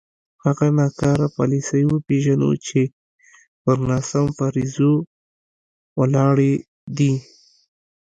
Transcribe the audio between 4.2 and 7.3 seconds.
فرضیو ولاړې دي.